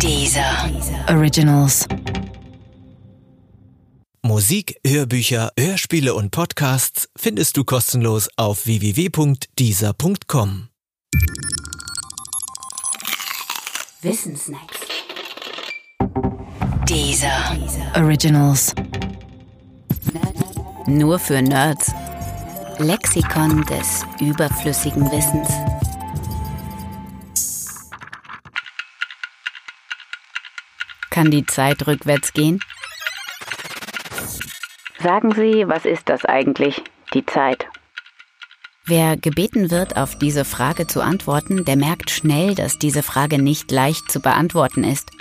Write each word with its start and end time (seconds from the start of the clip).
Dieser 0.00 0.70
Originals. 1.08 1.86
Musik, 4.22 4.76
Hörbücher, 4.86 5.50
Hörspiele 5.58 6.14
und 6.14 6.30
Podcasts 6.30 7.08
findest 7.16 7.56
du 7.56 7.64
kostenlos 7.64 8.28
auf 8.36 8.66
www.dieser.com. 8.66 10.68
Wissensnacks. 14.02 14.78
Dieser 16.88 17.56
Originals. 17.96 18.74
Nur 20.86 21.18
für 21.18 21.40
Nerds. 21.40 21.90
Lexikon 22.78 23.64
des 23.64 24.02
überflüssigen 24.20 25.10
Wissens. 25.10 25.48
Kann 31.14 31.30
die 31.30 31.46
Zeit 31.46 31.86
rückwärts 31.86 32.32
gehen? 32.32 32.58
Sagen 35.00 35.32
Sie, 35.32 35.62
was 35.68 35.84
ist 35.84 36.08
das 36.08 36.24
eigentlich, 36.24 36.82
die 37.14 37.24
Zeit? 37.24 37.68
Wer 38.84 39.16
gebeten 39.16 39.70
wird, 39.70 39.96
auf 39.96 40.18
diese 40.18 40.44
Frage 40.44 40.88
zu 40.88 41.00
antworten, 41.00 41.64
der 41.64 41.76
merkt 41.76 42.10
schnell, 42.10 42.56
dass 42.56 42.80
diese 42.80 43.04
Frage 43.04 43.40
nicht 43.40 43.70
leicht 43.70 44.10
zu 44.10 44.18
beantworten 44.18 44.82
ist. 44.82 45.12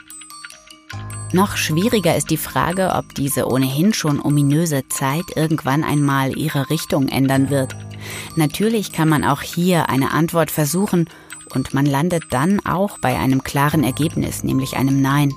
Noch 1.31 1.57
schwieriger 1.57 2.15
ist 2.15 2.31
die 2.31 2.37
Frage, 2.37 2.93
ob 2.95 3.13
diese 3.13 3.47
ohnehin 3.47 3.93
schon 3.93 4.19
ominöse 4.19 4.87
Zeit 4.89 5.25
irgendwann 5.35 5.83
einmal 5.83 6.35
ihre 6.35 6.71
Richtung 6.71 7.07
ändern 7.07 7.51
wird. 7.51 7.75
Natürlich 8.35 8.93
kann 8.93 9.09
man 9.09 9.23
auch 9.23 9.43
hier 9.43 9.89
eine 9.89 10.09
Antwort 10.09 10.49
versuchen 10.49 11.07
und 11.53 11.75
man 11.75 11.85
landet 11.85 12.23
dann 12.31 12.65
auch 12.65 12.97
bei 12.97 13.19
einem 13.19 13.43
klaren 13.43 13.83
Ergebnis, 13.83 14.43
nämlich 14.43 14.75
einem 14.75 14.99
Nein. 14.99 15.31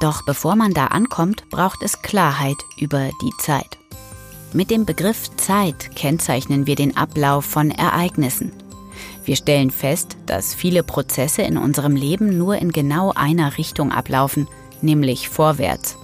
Doch 0.00 0.22
bevor 0.22 0.56
man 0.56 0.74
da 0.74 0.86
ankommt, 0.86 1.48
braucht 1.50 1.82
es 1.82 2.02
Klarheit 2.02 2.58
über 2.76 3.10
die 3.22 3.32
Zeit. 3.38 3.78
Mit 4.52 4.70
dem 4.70 4.84
Begriff 4.84 5.34
Zeit 5.36 5.96
kennzeichnen 5.96 6.66
wir 6.66 6.76
den 6.76 6.96
Ablauf 6.96 7.44
von 7.44 7.70
Ereignissen. 7.70 8.52
Wir 9.24 9.36
stellen 9.36 9.70
fest, 9.70 10.16
dass 10.26 10.54
viele 10.54 10.82
Prozesse 10.82 11.42
in 11.42 11.56
unserem 11.56 11.96
Leben 11.96 12.36
nur 12.36 12.56
in 12.56 12.70
genau 12.70 13.12
einer 13.12 13.56
Richtung 13.58 13.90
ablaufen, 13.90 14.46
nämlich 14.82 15.28
vorwärts. 15.28 15.96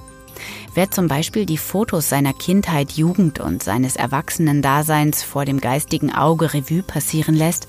Wer 0.74 0.90
zum 0.90 1.08
Beispiel 1.08 1.46
die 1.46 1.58
Fotos 1.58 2.08
seiner 2.08 2.32
Kindheit, 2.32 2.92
Jugend 2.92 3.40
und 3.40 3.62
seines 3.62 3.96
Erwachsenendaseins 3.96 5.22
vor 5.22 5.44
dem 5.44 5.60
geistigen 5.60 6.12
Auge 6.12 6.54
Revue 6.54 6.82
passieren 6.82 7.34
lässt, 7.34 7.66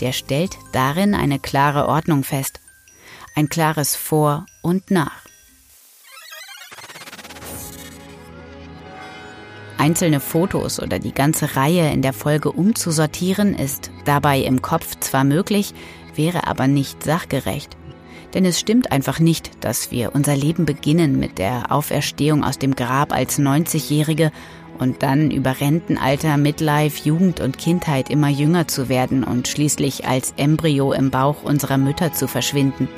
der 0.00 0.12
stellt 0.12 0.58
darin 0.72 1.14
eine 1.14 1.38
klare 1.38 1.86
Ordnung 1.86 2.24
fest. 2.24 2.60
Ein 3.34 3.48
klares 3.48 3.96
Vor 3.96 4.46
und 4.62 4.90
Nach. 4.90 5.27
Einzelne 9.78 10.18
Fotos 10.18 10.80
oder 10.80 10.98
die 10.98 11.14
ganze 11.14 11.54
Reihe 11.54 11.92
in 11.92 12.02
der 12.02 12.12
Folge 12.12 12.50
umzusortieren 12.50 13.54
ist 13.54 13.92
dabei 14.04 14.40
im 14.40 14.60
Kopf 14.60 14.96
zwar 14.98 15.22
möglich, 15.22 15.72
wäre 16.16 16.48
aber 16.48 16.66
nicht 16.66 17.04
sachgerecht. 17.04 17.76
Denn 18.34 18.44
es 18.44 18.58
stimmt 18.58 18.90
einfach 18.90 19.20
nicht, 19.20 19.64
dass 19.64 19.90
wir 19.90 20.14
unser 20.14 20.36
Leben 20.36 20.66
beginnen 20.66 21.18
mit 21.18 21.38
der 21.38 21.72
Auferstehung 21.72 22.44
aus 22.44 22.58
dem 22.58 22.74
Grab 22.74 23.14
als 23.14 23.38
90-Jährige 23.38 24.32
und 24.78 25.02
dann 25.02 25.30
über 25.30 25.60
Rentenalter, 25.60 26.36
Midlife, 26.36 27.04
Jugend 27.04 27.40
und 27.40 27.56
Kindheit 27.56 28.10
immer 28.10 28.28
jünger 28.28 28.66
zu 28.66 28.88
werden 28.88 29.22
und 29.22 29.46
schließlich 29.46 30.06
als 30.06 30.34
Embryo 30.36 30.92
im 30.92 31.10
Bauch 31.10 31.44
unserer 31.44 31.78
Mütter 31.78 32.12
zu 32.12 32.26
verschwinden. 32.26 32.88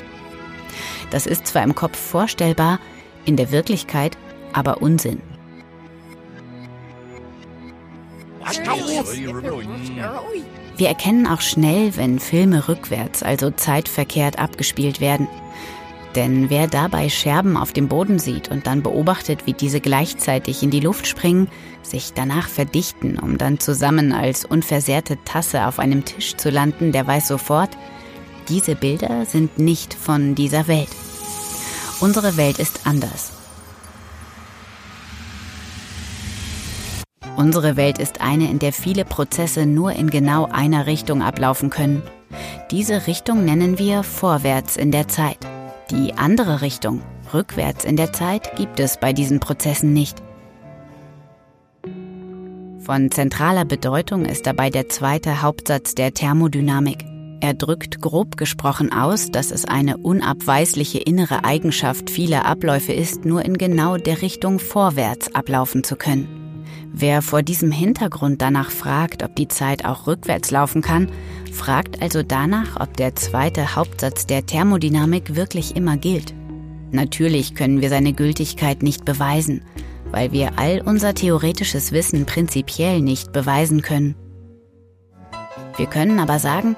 Das 1.11 1.27
ist 1.27 1.45
zwar 1.45 1.63
im 1.63 1.75
Kopf 1.75 1.97
vorstellbar, 1.97 2.79
in 3.25 3.37
der 3.37 3.51
Wirklichkeit 3.51 4.17
aber 4.53 4.81
Unsinn. 4.81 5.21
Wir 10.77 10.87
erkennen 10.87 11.27
auch 11.27 11.41
schnell, 11.41 11.95
wenn 11.95 12.19
Filme 12.19 12.67
rückwärts, 12.67 13.23
also 13.23 13.51
zeitverkehrt 13.51 14.39
abgespielt 14.39 14.99
werden. 15.01 15.27
Denn 16.15 16.49
wer 16.49 16.67
dabei 16.67 17.09
Scherben 17.09 17.55
auf 17.55 17.71
dem 17.71 17.87
Boden 17.87 18.19
sieht 18.19 18.49
und 18.49 18.67
dann 18.67 18.83
beobachtet, 18.83 19.45
wie 19.45 19.53
diese 19.53 19.79
gleichzeitig 19.79 20.61
in 20.61 20.69
die 20.69 20.81
Luft 20.81 21.07
springen, 21.07 21.47
sich 21.83 22.13
danach 22.13 22.49
verdichten, 22.49 23.17
um 23.17 23.37
dann 23.37 23.59
zusammen 23.59 24.11
als 24.11 24.43
unversehrte 24.43 25.17
Tasse 25.23 25.67
auf 25.67 25.79
einem 25.79 26.03
Tisch 26.03 26.35
zu 26.35 26.49
landen, 26.49 26.91
der 26.91 27.07
weiß 27.07 27.29
sofort, 27.29 27.69
diese 28.49 28.75
Bilder 28.75 29.25
sind 29.25 29.57
nicht 29.57 29.93
von 29.93 30.35
dieser 30.35 30.67
Welt. 30.67 30.89
Unsere 32.01 32.35
Welt 32.35 32.59
ist 32.59 32.81
anders. 32.85 33.40
Unsere 37.37 37.77
Welt 37.77 37.97
ist 37.97 38.21
eine, 38.21 38.49
in 38.49 38.59
der 38.59 38.73
viele 38.73 39.05
Prozesse 39.05 39.65
nur 39.65 39.93
in 39.93 40.09
genau 40.09 40.45
einer 40.45 40.85
Richtung 40.85 41.21
ablaufen 41.21 41.69
können. 41.69 42.03
Diese 42.71 43.07
Richtung 43.07 43.45
nennen 43.45 43.79
wir 43.79 44.03
vorwärts 44.03 44.77
in 44.77 44.91
der 44.91 45.07
Zeit. 45.07 45.37
Die 45.89 46.13
andere 46.13 46.61
Richtung, 46.61 47.01
rückwärts 47.33 47.83
in 47.85 47.95
der 47.95 48.13
Zeit, 48.13 48.55
gibt 48.55 48.79
es 48.79 48.97
bei 48.97 49.13
diesen 49.13 49.39
Prozessen 49.39 49.93
nicht. 49.93 50.21
Von 52.79 53.11
zentraler 53.11 53.65
Bedeutung 53.65 54.25
ist 54.25 54.47
dabei 54.47 54.69
der 54.69 54.89
zweite 54.89 55.41
Hauptsatz 55.41 55.95
der 55.95 56.13
Thermodynamik. 56.13 57.05
Er 57.39 57.53
drückt 57.53 58.01
grob 58.01 58.37
gesprochen 58.37 58.91
aus, 58.91 59.31
dass 59.31 59.51
es 59.51 59.65
eine 59.65 59.97
unabweisliche 59.97 60.99
innere 60.99 61.43
Eigenschaft 61.43 62.09
vieler 62.09 62.45
Abläufe 62.45 62.93
ist, 62.93 63.25
nur 63.25 63.43
in 63.43 63.57
genau 63.57 63.97
der 63.97 64.21
Richtung 64.21 64.59
vorwärts 64.59 65.33
ablaufen 65.33 65.83
zu 65.83 65.95
können. 65.95 66.40
Wer 66.93 67.21
vor 67.21 67.41
diesem 67.41 67.71
Hintergrund 67.71 68.41
danach 68.41 68.69
fragt, 68.69 69.23
ob 69.23 69.35
die 69.35 69.47
Zeit 69.47 69.85
auch 69.85 70.07
rückwärts 70.07 70.51
laufen 70.51 70.81
kann, 70.81 71.09
fragt 71.51 72.01
also 72.01 72.21
danach, 72.21 72.79
ob 72.79 72.97
der 72.97 73.15
zweite 73.15 73.75
Hauptsatz 73.75 74.25
der 74.25 74.45
Thermodynamik 74.45 75.35
wirklich 75.35 75.75
immer 75.77 75.95
gilt. 75.95 76.33
Natürlich 76.91 77.55
können 77.55 77.79
wir 77.79 77.89
seine 77.89 78.11
Gültigkeit 78.11 78.83
nicht 78.83 79.05
beweisen, 79.05 79.63
weil 80.11 80.33
wir 80.33 80.59
all 80.59 80.81
unser 80.83 81.13
theoretisches 81.13 81.93
Wissen 81.93 82.25
prinzipiell 82.25 82.99
nicht 82.99 83.31
beweisen 83.31 83.81
können. 83.81 84.15
Wir 85.77 85.85
können 85.85 86.19
aber 86.19 86.39
sagen, 86.39 86.75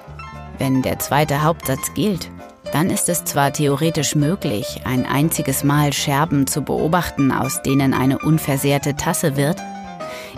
wenn 0.60 0.84
der 0.84 1.00
zweite 1.00 1.42
Hauptsatz 1.42 1.94
gilt, 1.96 2.30
dann 2.72 2.92
ist 2.92 3.10
es 3.10 3.26
zwar 3.26 3.52
theoretisch 3.52 4.16
möglich, 4.16 4.82
ein 4.86 5.06
einziges 5.06 5.64
Mal 5.64 5.92
Scherben 5.92 6.46
zu 6.46 6.62
beobachten, 6.62 7.32
aus 7.32 7.64
denen 7.64 7.94
eine 7.96 8.20
unversehrte 8.20 8.96
Tasse 8.96 9.36
wird, 9.36 9.58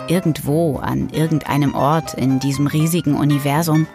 irgendwo 0.08 0.78
an 0.78 1.10
irgendeinem 1.10 1.76
Ort 1.76 2.14
in 2.14 2.40
diesem 2.40 2.68
riesigen 2.68 3.16
Universum, 3.16 3.88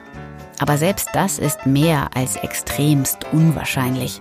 aber 0.59 0.77
selbst 0.77 1.09
das 1.15 1.39
ist 1.39 1.67
mehr 1.67 2.11
als 2.15 2.37
extremst 2.37 3.27
unwahrscheinlich. 3.33 4.21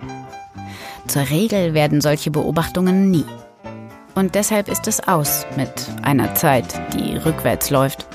Zur 1.07 1.29
Regel 1.29 1.73
werden 1.73 2.01
solche 2.01 2.31
Beobachtungen 2.31 3.09
nie. 3.09 3.25
Und 4.15 4.35
deshalb 4.35 4.67
ist 4.69 4.87
es 4.87 5.07
aus 5.07 5.45
mit 5.55 5.71
einer 6.01 6.35
Zeit, 6.35 6.79
die 6.93 7.17
rückwärts 7.17 7.69
läuft. 7.69 8.07